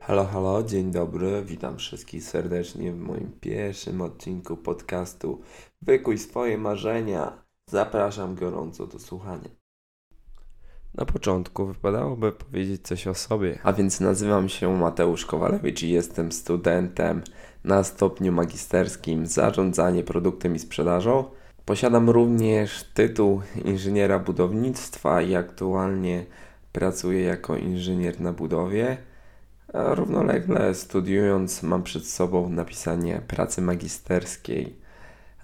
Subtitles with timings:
[0.00, 5.40] Halo, halo, dzień dobry, witam wszystkich serdecznie w moim pierwszym odcinku podcastu
[5.82, 7.42] Wykuj swoje marzenia.
[7.70, 9.48] Zapraszam gorąco do słuchania.
[10.94, 16.32] Na początku wypadałoby powiedzieć coś o sobie, a więc nazywam się Mateusz Kowalewicz i jestem
[16.32, 17.22] studentem
[17.64, 21.24] na stopniu magisterskim Zarządzanie produktem i sprzedażą.
[21.66, 26.24] Posiadam również tytuł inżyniera budownictwa i aktualnie
[26.72, 28.96] pracuję jako inżynier na budowie.
[29.72, 34.76] A równolegle studiując mam przed sobą napisanie pracy magisterskiej.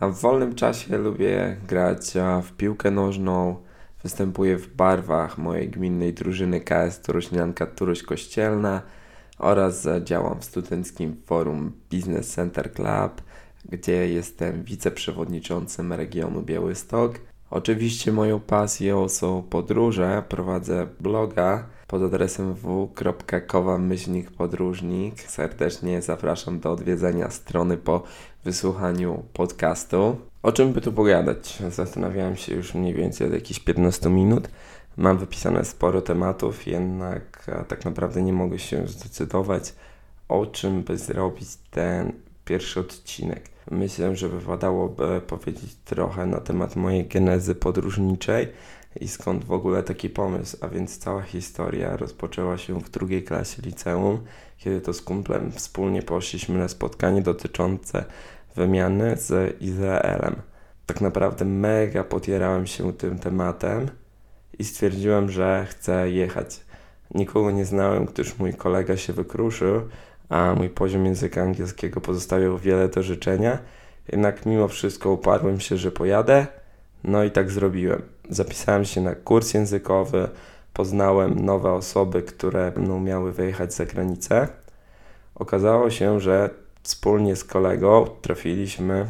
[0.00, 3.56] A w wolnym czasie lubię grać w piłkę nożną,
[4.02, 8.82] występuję w barwach mojej gminnej drużyny KS Turośnianka Turoś Kościelna
[9.38, 13.22] oraz działam w studenckim forum Business Center Club,
[13.68, 17.20] gdzie jestem wiceprzewodniczącym regionu Białystok.
[17.50, 25.20] Oczywiście moją pasją są podróże, prowadzę bloga pod adresem w.kowa-podróżnik.
[25.20, 28.02] Serdecznie zapraszam do odwiedzenia strony po
[28.44, 30.16] wysłuchaniu podcastu.
[30.42, 31.62] O czym by tu pogadać?
[31.70, 34.48] Zastanawiałem się już mniej więcej od jakichś 15 minut.
[34.96, 39.74] Mam wypisane sporo tematów, jednak tak naprawdę nie mogę się zdecydować,
[40.28, 42.12] o czym by zrobić ten
[42.44, 43.50] pierwszy odcinek.
[43.70, 48.48] Myślę, że wypadałoby powiedzieć trochę na temat mojej genezy podróżniczej
[49.00, 53.62] i skąd w ogóle taki pomysł, a więc cała historia rozpoczęła się w drugiej klasie
[53.62, 54.18] liceum,
[54.58, 58.04] kiedy to z kumplem wspólnie poszliśmy na spotkanie dotyczące
[58.56, 60.36] wymiany z Izraelem.
[60.86, 63.88] Tak naprawdę mega podierałem się tym tematem
[64.58, 66.60] i stwierdziłem, że chcę jechać.
[67.14, 69.80] Nikogo nie znałem, gdyż mój kolega się wykruszył,
[70.32, 73.58] a mój poziom języka angielskiego pozostawiał wiele do życzenia.
[74.12, 76.46] Jednak mimo wszystko uparłem się, że pojadę,
[77.04, 78.02] no i tak zrobiłem.
[78.30, 80.28] Zapisałem się na kurs językowy,
[80.72, 84.48] poznałem nowe osoby, które mną miały wyjechać za granicę.
[85.34, 86.50] Okazało się, że
[86.82, 89.06] wspólnie z kolegą trafiliśmy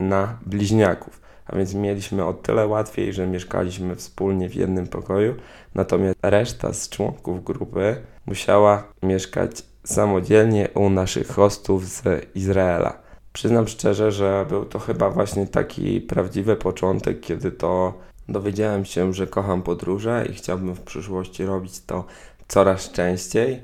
[0.00, 1.20] na bliźniaków.
[1.46, 5.34] A więc mieliśmy o tyle łatwiej, że mieszkaliśmy wspólnie w jednym pokoju,
[5.74, 12.02] natomiast reszta z członków grupy musiała mieszkać samodzielnie u naszych hostów z
[12.34, 12.98] Izraela.
[13.32, 17.94] Przyznam szczerze, że był to chyba właśnie taki prawdziwy początek, kiedy to
[18.28, 22.04] dowiedziałem się, że kocham podróże i chciałbym w przyszłości robić to
[22.48, 23.60] coraz częściej.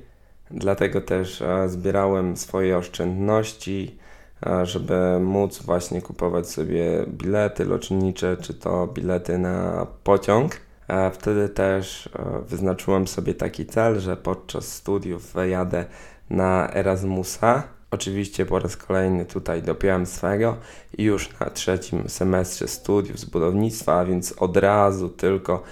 [0.51, 3.99] Dlatego też e, zbierałem swoje oszczędności,
[4.47, 10.57] e, żeby móc właśnie kupować sobie bilety lotnicze, czy to bilety na pociąg.
[10.89, 12.09] E, wtedy też
[12.49, 15.85] wyznaczyłem sobie taki cel, że podczas studiów wyjadę
[16.31, 17.63] na Erasmusa.
[17.91, 20.57] Oczywiście po raz kolejny tutaj dopiąłem swego
[20.99, 25.63] i już na trzecim semestrze studiów z budownictwa, a więc od razu tylko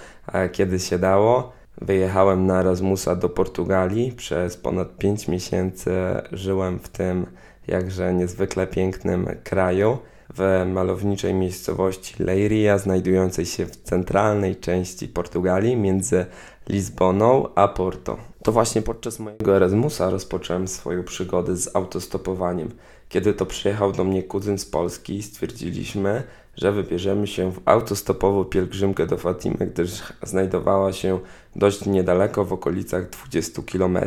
[0.51, 1.51] kiedy się dało,
[1.81, 4.11] Wyjechałem na Erasmusa do Portugalii.
[4.11, 5.91] Przez ponad 5 miesięcy
[6.31, 7.25] żyłem w tym
[7.67, 9.97] jakże niezwykle pięknym kraju,
[10.35, 16.25] w malowniczej miejscowości Leiria, znajdującej się w centralnej części Portugalii między
[16.69, 18.30] Lizboną a Porto.
[18.43, 22.69] To właśnie podczas mojego Erasmusa rozpocząłem swoją przygodę z autostopowaniem.
[23.09, 26.23] Kiedy to przyjechał do mnie kuzyn z Polski, stwierdziliśmy,
[26.55, 31.19] że wybierzemy się w autostopową pielgrzymkę do Fatimy, gdyż znajdowała się
[31.55, 33.97] dość niedaleko, w okolicach 20 km.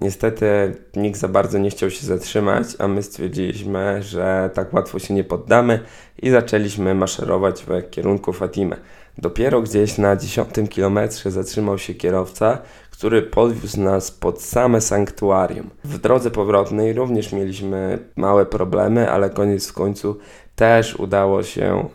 [0.00, 0.46] Niestety
[0.96, 5.24] nikt za bardzo nie chciał się zatrzymać, a my stwierdziliśmy, że tak łatwo się nie
[5.24, 5.80] poddamy
[6.22, 8.76] i zaczęliśmy maszerować w kierunku Fatimy.
[9.18, 12.58] Dopiero gdzieś na 10 kilometrze zatrzymał się kierowca,
[12.90, 15.70] który podwiózł nas pod same sanktuarium.
[15.84, 20.18] W drodze powrotnej również mieliśmy małe problemy, ale koniec w końcu
[20.56, 21.88] też udało się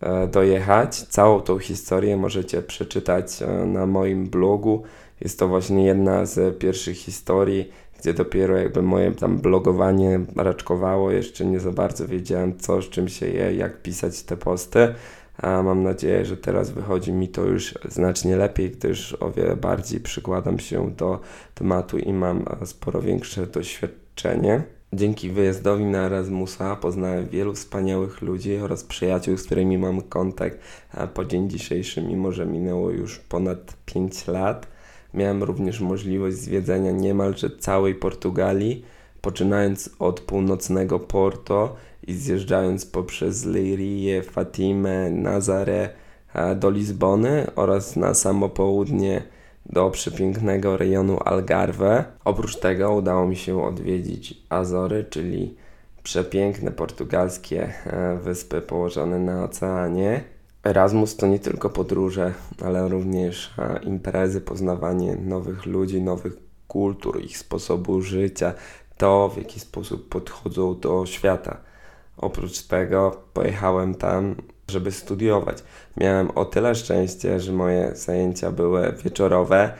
[0.00, 0.96] e, dojechać.
[0.96, 4.82] Całą tą historię możecie przeczytać e, na moim blogu.
[5.20, 11.10] Jest to właśnie jedna z pierwszych historii, gdzie dopiero jakby moje tam blogowanie raczkowało.
[11.10, 14.94] Jeszcze nie za bardzo wiedziałem co, z czym się je, jak pisać te posty.
[15.38, 20.00] A mam nadzieję, że teraz wychodzi mi to już znacznie lepiej, gdyż o wiele bardziej
[20.00, 21.20] przykładam się do
[21.54, 24.62] tematu i mam sporo większe doświadczenie.
[24.92, 30.58] Dzięki wyjazdowi na Erasmusa poznałem wielu wspaniałych ludzi oraz przyjaciół, z którymi mam kontakt
[31.14, 34.66] po dzień dzisiejszy, mimo że minęło już ponad 5 lat.
[35.14, 38.84] Miałem również możliwość zwiedzenia niemalże całej Portugalii,
[39.20, 45.88] poczynając od północnego Porto i zjeżdżając poprzez Leirie, Fatimę, Nazaré
[46.56, 49.22] do Lizbony oraz na samo południe
[49.66, 52.04] do przepięknego rejonu Algarve.
[52.24, 55.56] Oprócz tego udało mi się odwiedzić Azory, czyli
[56.02, 60.24] przepiękne portugalskie e, wyspy położone na oceanie.
[60.64, 62.32] Erasmus to nie tylko podróże,
[62.64, 66.32] ale również imprezy, poznawanie nowych ludzi, nowych
[66.68, 68.54] kultur, ich sposobu życia,
[68.96, 71.56] to w jaki sposób podchodzą do świata.
[72.16, 74.34] Oprócz tego pojechałem tam,
[74.70, 75.58] żeby studiować.
[75.96, 79.72] Miałem o tyle szczęście, że moje zajęcia były wieczorowe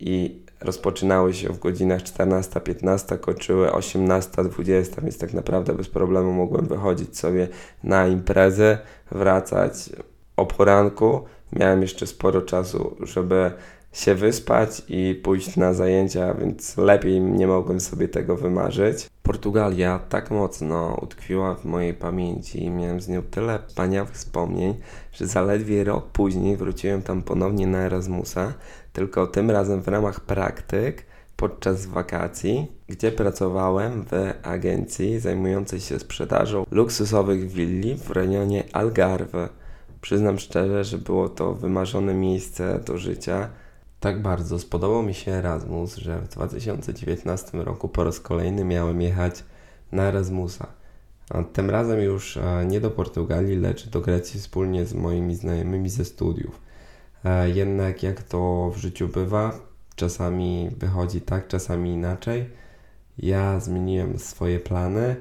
[0.00, 7.18] i rozpoczynały się w godzinach 14-15, kończyły 18-20, więc tak naprawdę bez problemu mogłem wychodzić
[7.18, 7.48] sobie
[7.84, 8.78] na imprezy,
[9.10, 9.90] wracać
[10.36, 11.24] o poranku.
[11.52, 13.52] Miałem jeszcze sporo czasu, żeby
[13.96, 19.10] się wyspać i pójść na zajęcia, więc lepiej nie mogłem sobie tego wymarzyć.
[19.22, 24.74] Portugalia tak mocno utkwiła w mojej pamięci i miałem z nią tyle wspaniałych wspomnień,
[25.12, 28.54] że zaledwie rok później wróciłem tam ponownie na Erasmusa,
[28.92, 31.06] tylko tym razem w ramach praktyk
[31.36, 39.48] podczas wakacji, gdzie pracowałem w agencji zajmującej się sprzedażą luksusowych willi w rejonie Algarve.
[40.00, 43.48] Przyznam szczerze, że było to wymarzone miejsce do życia
[44.06, 49.44] tak bardzo spodobał mi się Erasmus, że w 2019 roku po raz kolejny miałem jechać
[49.92, 50.66] na Erasmusa.
[51.52, 56.04] Tym razem już e, nie do Portugalii, lecz do Grecji wspólnie z moimi znajomymi ze
[56.04, 56.60] studiów.
[57.24, 59.58] E, jednak jak to w życiu bywa,
[59.96, 62.50] czasami wychodzi tak, czasami inaczej.
[63.18, 65.16] Ja zmieniłem swoje plany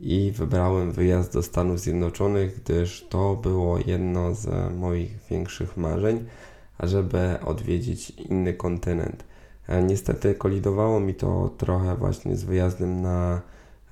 [0.00, 6.24] i wybrałem wyjazd do Stanów Zjednoczonych, gdyż to było jedno z moich większych marzeń
[6.78, 9.24] ażeby odwiedzić inny kontynent.
[9.68, 13.40] E, niestety kolidowało mi to trochę właśnie z wyjazdem na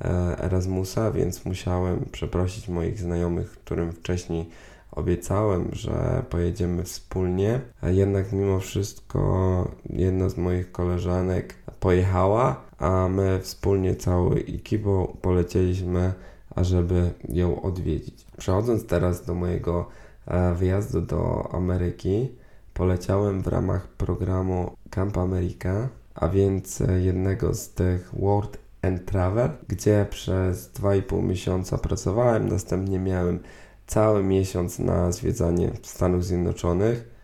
[0.01, 0.09] e,
[0.45, 4.49] Erasmusa, więc musiałem przeprosić moich znajomych, którym wcześniej
[4.93, 7.61] obiecałem, że pojedziemy wspólnie.
[7.83, 16.13] Jednak mimo wszystko jedna z moich koleżanek pojechała, a my wspólnie całą ekipą polecieliśmy,
[16.55, 18.27] ażeby ją odwiedzić.
[18.37, 19.89] Przechodząc teraz do mojego
[20.27, 22.29] e, wyjazdu do Ameryki,
[22.77, 29.51] poleciałem w ramach programu Camp America, a więc e, jednego z tych World and Travel,
[29.69, 33.39] gdzie przez 2,5 miesiąca pracowałem, następnie miałem
[33.87, 37.17] cały miesiąc na zwiedzanie Stanów Zjednoczonych.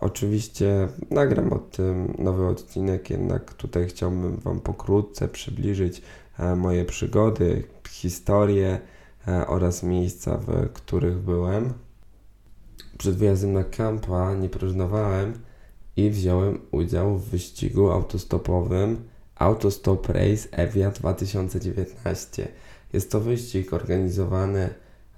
[0.00, 6.02] Oczywiście nagram o tym nowy odcinek, jednak tutaj chciałbym Wam pokrótce przybliżyć
[6.38, 8.78] e, moje przygody, historię
[9.28, 11.72] e, oraz miejsca, w których byłem
[13.02, 15.32] przed wyjazdem na kampa nie próżnowałem
[15.96, 18.96] i wziąłem udział w wyścigu autostopowym
[19.34, 22.48] Autostop Race Evia 2019.
[22.92, 24.68] Jest to wyścig organizowany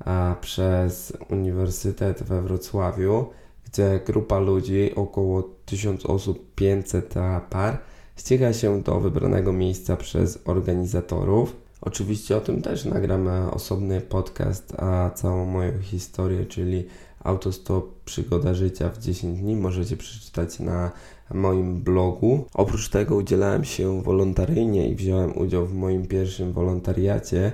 [0.05, 3.31] a, przez Uniwersytet we Wrocławiu,
[3.67, 7.15] gdzie grupa ludzi, około 1000 osób, 500
[7.51, 7.79] par,
[8.17, 11.57] ściga się do wybranego miejsca przez organizatorów.
[11.81, 16.85] Oczywiście o tym też nagramy osobny podcast, a całą moją historię, czyli
[17.25, 20.91] Autostop Przygoda Życia w 10 dni możecie przeczytać na
[21.35, 22.45] moim blogu.
[22.55, 27.53] Oprócz tego udzielałem się wolontaryjnie i wziąłem udział w moim pierwszym wolontariacie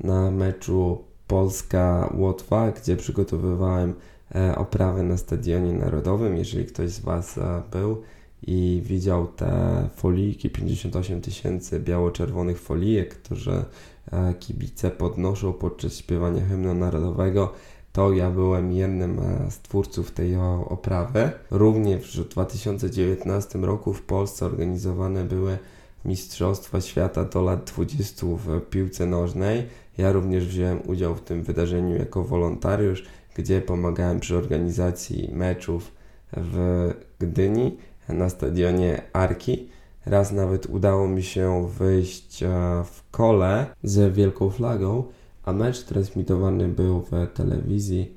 [0.00, 3.94] na meczu Polska-Łotwa, gdzie przygotowywałem
[4.34, 6.36] e, oprawę na Stadionie Narodowym.
[6.36, 8.02] Jeżeli ktoś z Was e, był
[8.42, 13.64] i widział te foliki, 58 tysięcy biało-czerwonych folijek, które
[14.12, 17.52] e, kibice podnoszą podczas śpiewania hymnu narodowego,
[17.96, 20.36] to ja byłem jednym e, z twórców tej
[20.68, 21.30] oprawy.
[21.50, 25.58] Również w 2019 roku w Polsce organizowane były
[26.04, 29.66] Mistrzostwa Świata do lat 20 w piłce nożnej.
[29.98, 33.04] Ja również wziąłem udział w tym wydarzeniu jako wolontariusz,
[33.34, 35.92] gdzie pomagałem przy organizacji meczów
[36.32, 37.76] w Gdyni
[38.08, 39.68] na stadionie Arki.
[40.06, 42.48] Raz nawet udało mi się wyjść e,
[42.84, 45.04] w kole z wielką flagą
[45.46, 48.16] a mecz transmitowany był w telewizji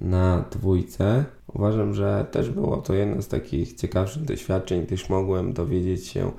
[0.00, 1.24] na dwójce.
[1.54, 6.32] Uważam, że też było to jedno z takich ciekawszych doświadczeń, gdyż mogłem dowiedzieć się,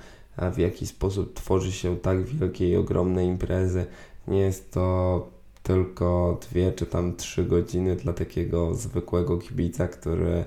[0.53, 3.85] w jaki sposób tworzy się tak wielkie i ogromne imprezy.
[4.27, 5.27] Nie jest to
[5.63, 10.43] tylko dwie czy tam trzy godziny dla takiego zwykłego kibica, który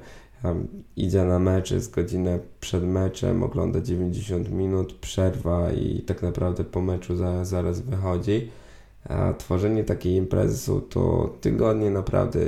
[0.97, 6.83] idzie na mecz, jest godzinę przed meczem, ogląda 90 minut, przerwa i tak naprawdę po
[6.83, 8.51] meczu za, zaraz wychodzi.
[9.09, 12.41] A tworzenie takiej imprezy to tygodnie naprawdę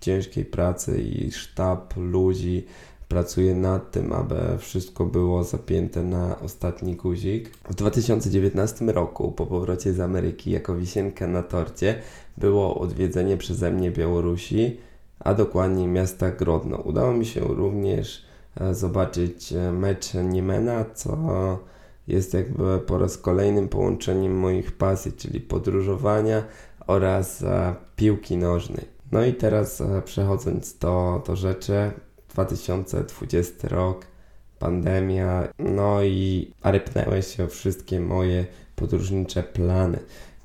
[0.00, 2.64] ciężkiej pracy i sztab ludzi
[3.08, 7.50] pracuje nad tym, aby wszystko było zapięte na ostatni guzik.
[7.68, 11.94] W 2019 roku, po powrocie z Ameryki, jako wisienka na torcie,
[12.38, 14.76] było odwiedzenie przeze mnie Białorusi,
[15.20, 16.76] a dokładnie miasta Grodno.
[16.76, 18.24] Udało mi się również
[18.60, 21.18] e, zobaczyć e, mecz Niemena, co
[22.08, 26.44] jest jakby po raz kolejnym połączeniem moich pasji, czyli podróżowania
[26.86, 28.84] oraz a, piłki nożnej.
[29.12, 31.90] No i teraz e, przechodząc do, do rzeczy,
[32.28, 34.06] 2020 rok,
[34.58, 38.46] pandemia, no i rypnęły się wszystkie moje
[38.76, 39.98] podróżnicze plany.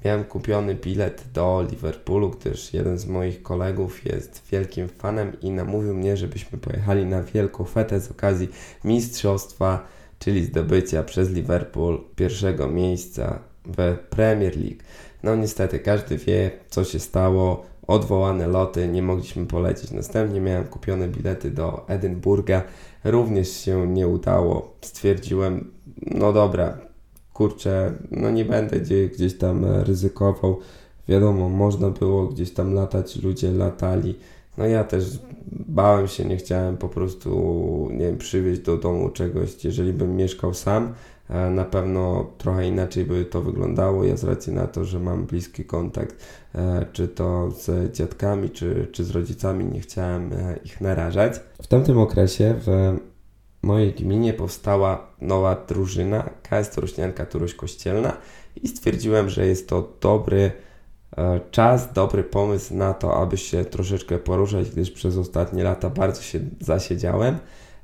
[0.05, 5.93] Miałem kupiony bilet do Liverpoolu, gdyż jeden z moich kolegów jest wielkim fanem i namówił
[5.93, 8.49] mnie, żebyśmy pojechali na wielką fetę z okazji
[8.83, 9.87] mistrzostwa,
[10.23, 14.81] czyli zdobycia przez Liverpool pierwszego miejsca w Premier League.
[15.23, 17.65] No niestety każdy wie, co się stało.
[17.87, 19.91] Odwołane loty, nie mogliśmy polecieć.
[19.91, 22.63] Następnie miałem kupione bilety do Edynburga,
[23.03, 24.75] również się nie udało.
[24.81, 26.77] Stwierdziłem, no dobra,
[27.33, 30.59] kurczę, no nie będę gdzie, gdzieś tam ryzykował.
[31.07, 34.15] Wiadomo, można było gdzieś tam latać, ludzie latali.
[34.57, 35.03] No ja też
[35.51, 39.65] bałem się, nie chciałem po prostu, nie wiem, przywieźć do domu czegoś.
[39.65, 40.93] Jeżeli bym mieszkał sam,
[41.29, 44.03] e, na pewno trochę inaczej by to wyglądało.
[44.03, 46.15] Ja z racji na to, że mam bliski kontakt,
[46.55, 50.29] e, czy to z dziadkami, czy, czy z rodzicami, nie chciałem
[50.65, 51.39] ich narażać.
[51.61, 52.97] W tamtym okresie w
[53.63, 58.17] mojej gminie powstała nowa drużyna KS Toruśnianka Turoś Kościelna
[58.63, 60.51] i stwierdziłem, że jest to dobry e,
[61.51, 66.39] czas, dobry pomysł na to, aby się troszeczkę poruszać, gdyż przez ostatnie lata bardzo się
[66.59, 67.37] zasiedziałem,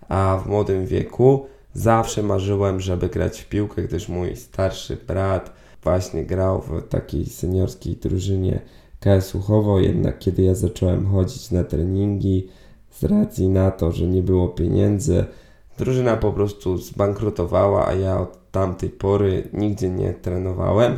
[0.09, 6.25] a w młodym wieku zawsze marzyłem, żeby grać w piłkę, gdyż mój starszy brat właśnie
[6.25, 8.61] grał w takiej seniorskiej drużynie
[8.99, 12.47] KS Słuchowo, jednak kiedy ja zacząłem chodzić na treningi,
[12.91, 15.25] z racji na to, że nie było pieniędzy,
[15.79, 20.97] Drużyna po prostu zbankrutowała, a ja od tamtej pory nigdzie nie trenowałem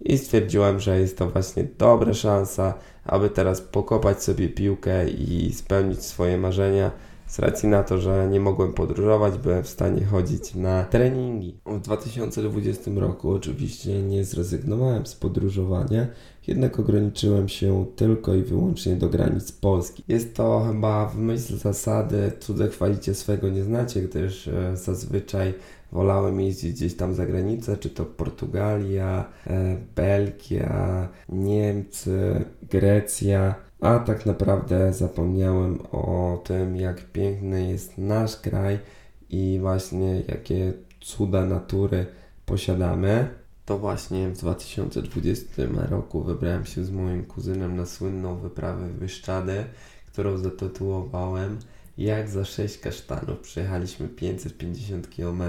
[0.00, 6.02] i stwierdziłem, że jest to właśnie dobra szansa, aby teraz pokopać sobie piłkę i spełnić
[6.02, 6.90] swoje marzenia.
[7.26, 11.60] Z racji na to, że nie mogłem podróżować, byłem w stanie chodzić na treningi.
[11.66, 16.06] W 2020 roku oczywiście nie zrezygnowałem z podróżowania,
[16.46, 20.04] jednak ograniczyłem się tylko i wyłącznie do granic Polski.
[20.08, 25.54] Jest to chyba w myśl zasady cudze chwalicie swego nie znacie, gdyż e, zazwyczaj
[25.92, 34.26] wolałem jeździć gdzieś tam za granicę, czy to Portugalia, e, Belgia, Niemcy, Grecja, a tak
[34.26, 38.78] naprawdę zapomniałem o tym, jak piękny jest nasz kraj
[39.30, 42.06] i właśnie jakie cuda natury
[42.46, 43.28] posiadamy.
[43.64, 48.88] To właśnie w 2020 roku wybrałem się z moim kuzynem na słynną wyprawę
[50.06, 51.58] w którą zatytułowałem
[52.00, 53.38] Jak za 6 kasztanów.
[53.38, 55.42] Przejechaliśmy 550 km.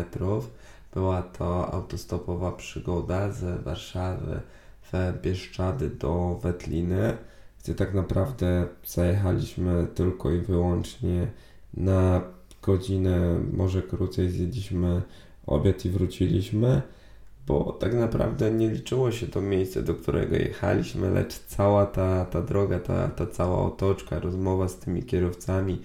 [0.93, 4.39] Była to autostopowa przygoda z Warszawy
[4.83, 7.17] w Bieszczady do Wetliny,
[7.63, 11.27] gdzie tak naprawdę zajechaliśmy tylko i wyłącznie
[11.73, 12.21] na
[12.61, 15.01] godzinę, może krócej zjedliśmy
[15.45, 16.81] obiad i wróciliśmy
[17.47, 22.41] bo tak naprawdę nie liczyło się to miejsce, do którego jechaliśmy, lecz cała ta, ta
[22.41, 25.81] droga, ta, ta cała otoczka, rozmowa z tymi kierowcami,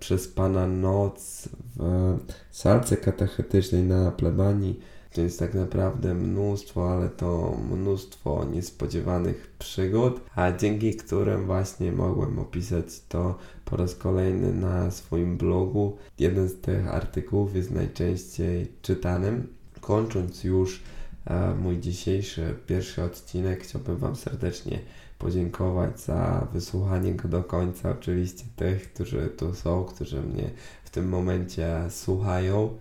[0.00, 2.18] przez Pana noc w
[2.50, 4.80] salce katechetycznej na plebanii,
[5.12, 12.38] to jest tak naprawdę mnóstwo, ale to mnóstwo niespodziewanych przygód, a dzięki którym właśnie mogłem
[12.38, 15.96] opisać to po raz kolejny na swoim blogu.
[16.18, 19.46] Jeden z tych artykułów jest najczęściej czytanym
[19.80, 20.82] kończąc już
[21.26, 24.78] e, mój dzisiejszy pierwszy odcinek, chciałbym Wam serdecznie
[25.18, 27.90] podziękować za wysłuchanie go do końca.
[27.90, 30.50] Oczywiście tych, którzy tu są, którzy mnie
[30.84, 32.76] w tym momencie słuchają.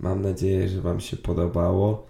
[0.00, 2.06] Mam nadzieję, że Wam się podobało.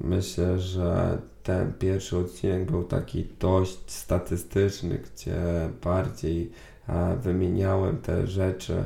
[0.00, 5.36] Myślę, że ten pierwszy odcinek był taki dość statystyczny, gdzie
[5.82, 6.52] bardziej
[6.88, 8.84] e, wymieniałem te rzeczy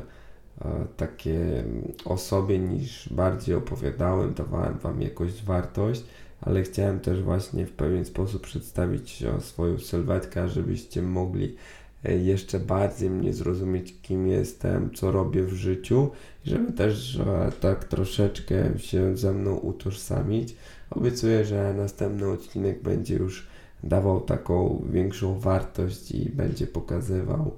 [0.61, 1.63] E, takie
[2.05, 6.03] o sobie niż bardziej opowiadałem, dawałem Wam jakąś wartość,
[6.45, 11.55] ale chciałem też właśnie w pewien sposób przedstawić swoją sylwetkę, żebyście mogli
[12.03, 16.11] e, jeszcze bardziej mnie zrozumieć, kim jestem, co robię w życiu,
[16.45, 17.19] żeby też
[17.61, 20.55] tak troszeczkę się ze mną utożsamić.
[20.89, 23.47] Obiecuję, że następny odcinek będzie już
[23.83, 27.51] dawał taką większą wartość i będzie pokazywał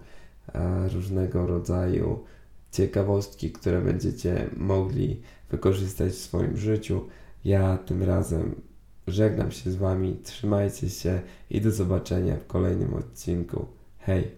[0.53, 2.19] e, różnego rodzaju
[2.71, 7.05] ciekawostki, które będziecie mogli wykorzystać w swoim życiu.
[7.45, 8.55] Ja tym razem
[9.07, 13.65] żegnam się z Wami, trzymajcie się i do zobaczenia w kolejnym odcinku.
[13.99, 14.31] Hej!